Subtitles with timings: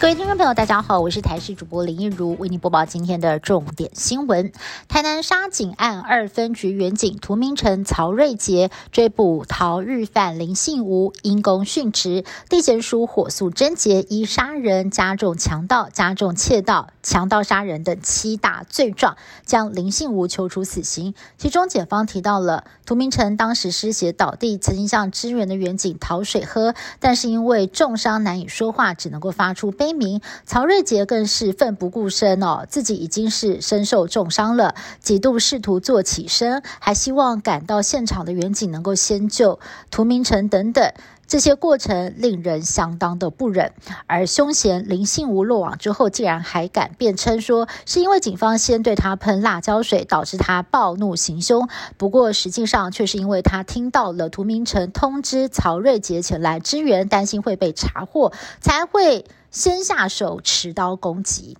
[0.00, 4.52] 各位听众朋友，大家好，我是台视主播林一如，为您播报今天的重点新闻。
[4.86, 21.14] 台南杀警案二分局员警涂明成、曹瑞杰追捕逃日犯林信吴，因公殉职，地检署火速侦结，以杀人、加重强盗、加重窃盗、强盗杀人等七大罪状，将林信吴求处死刑。
[21.38, 30.20] 其中，检方提到了涂明成当时失血倒地，曾经向支援的员警讨水喝，但是因为重伤难以说话，只能够发出悲鸣。
[30.44, 39.58] 曹瑞杰更是奋不顾身哦，自己已经是身受重伤了，几度试图坐起身，还希望赶到现场的远景能够先救
[39.90, 40.92] 涂明成等等，
[41.28, 43.72] 这些过程令人相当的不忍。
[44.08, 51.68] 而凶嫌林信吴落网之后，竟然还敢辩称说是因为警方先对他喷辣椒水，导致他暴怒行凶。
[51.96, 59.24] 不过实际上却是因为他听到了涂明成通知曹瑞杰前来支援，担心会被查获，才会。
[59.50, 61.56] 先下手持刀攻击。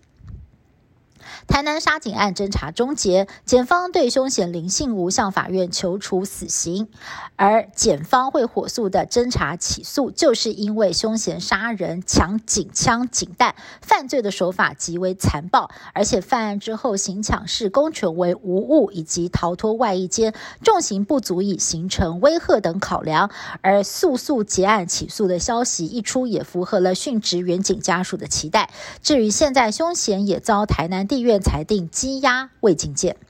[1.46, 6.88] 台南杀警案侦查终结，检方对凶嫌林信吴向法院求处死刑，
[7.36, 23.30] 而检方会火速的侦查起诉，就是因为凶嫌杀人、抢警枪、警弹，犯罪的手法极为残暴，而且犯案之后行抢式公权为无误以及逃脱外衣间，重刑不足以形成威吓等考量，
[23.62, 28.70] 而速速结案起诉的消息一出，也符合了殉职员警家属的期待。
[29.02, 31.27] 至于现在凶嫌也遭台南地院。
[31.28, 33.27] 院裁定羁押未进见。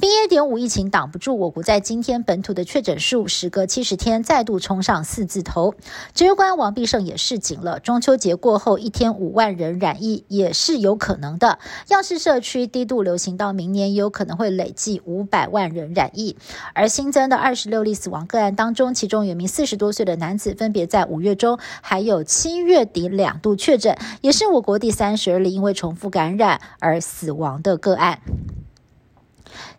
[0.00, 0.28] BA.
[0.28, 5.74] 点五疫情挡不住我国在今天本土的确诊数，时隔七十天再度冲上四字头。
[6.12, 11.58] 指挥官王必胜也示警了，中秋节过后一天五万人染疫也是有可能的。
[11.88, 16.36] 要是社区低度流行到明年，也有可能会累计五百万人染疫。
[16.74, 28.20] 而新增的二十六例死亡个案当中，其中有名四十多岁的男子，分别在五月中还有七月底两度确诊，也是我国第三十二例因为重复感染而死亡的个案。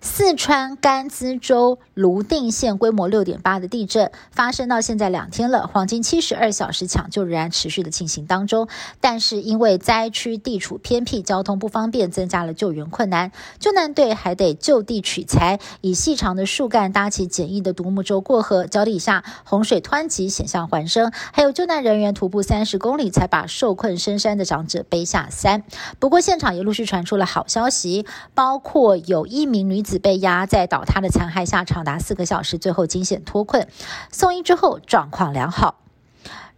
[0.01, 8.67] 四川甘孜州泸定县规模六点八的地震发生到现在两天了，黄金七十二小时抢救仍然持续的进行当中。
[9.01, 13.31] 但是因为灾区地处偏僻，交通不方便，增加了救援困难。
[13.59, 21.11] 救难队还得就地取材，以细长的树干搭起简易的独木舟过河，脚底下洪水湍急，险象环生。
[21.33, 25.63] 还有救难人员徒步三十公里，才把受困深山的长者背下山。
[25.99, 29.99] 不过现场也陆续传出了好消息，包括有一名女子。
[29.99, 33.67] 被压在倒塌的残骸下长达四个小时，最后惊险脱困，
[34.11, 35.75] 送医之后状况良好。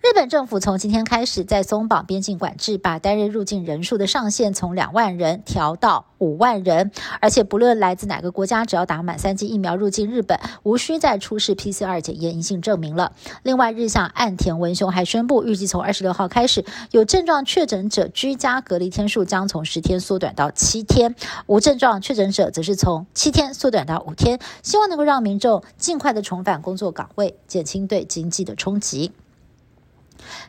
[0.02, 13.14] 日本政府从今天开始在松绑边境管制，把单日入境人数的上限从两万人调到五万人，而且不论来自哪个国家，只要打满三剂疫苗入境日本，无需再出示 PCR 检验阴性证明了。
[13.44, 29.12] 另外，日向岸田文雄还宣布，预计从二十六号开始，有症状确诊者居家隔离天数将从十天缩短到七天，无症状确诊者则是从七天缩短到五天，希望能够让民众尽快的重返工作岗位，减轻对经济的冲击。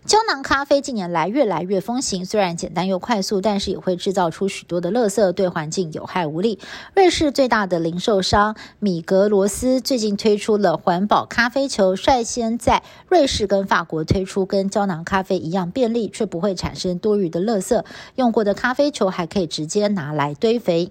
[0.04, 6.58] 胶囊咖啡近年来越来越风行，虽然简单又快速，但是也会制造出许多的垃圾，对环境有害无利。
[6.94, 17.84] 瑞士最大的零售商米格罗斯最近推出了环保咖啡球，率先在瑞士跟法国推出跟胶囊咖啡一样便利，却不会产生多余的垃圾。
[18.16, 20.90] 用过的咖啡球还可以直接拿来堆肥。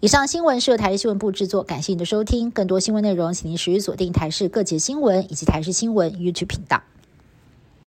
[0.00, 2.50] 以上新闻是由台视新闻部制作，感谢您的收听。
[2.50, 6.82] 更多新闻内容，请您持续锁定台视各节新闻以及台视新闻 YouTube 频道。